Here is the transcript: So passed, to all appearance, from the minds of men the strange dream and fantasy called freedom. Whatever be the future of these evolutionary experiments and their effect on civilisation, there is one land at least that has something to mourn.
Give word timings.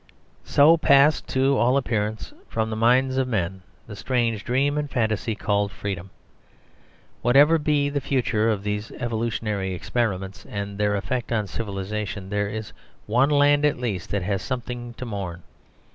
So 0.45 0.77
passed, 0.77 1.27
to 1.27 1.55
all 1.59 1.77
appearance, 1.77 2.33
from 2.49 2.71
the 2.71 2.75
minds 2.75 3.17
of 3.17 3.27
men 3.27 3.61
the 3.85 3.95
strange 3.95 4.43
dream 4.43 4.75
and 4.75 4.89
fantasy 4.89 5.35
called 5.35 5.71
freedom. 5.71 6.09
Whatever 7.21 7.59
be 7.59 7.87
the 7.87 8.01
future 8.01 8.49
of 8.49 8.63
these 8.63 8.89
evolutionary 8.93 9.75
experiments 9.75 10.43
and 10.49 10.79
their 10.79 10.95
effect 10.95 11.31
on 11.31 11.45
civilisation, 11.45 12.31
there 12.31 12.49
is 12.49 12.73
one 13.05 13.29
land 13.29 13.63
at 13.63 13.77
least 13.77 14.09
that 14.09 14.23
has 14.23 14.41
something 14.41 14.95
to 14.95 15.05
mourn. 15.05 15.43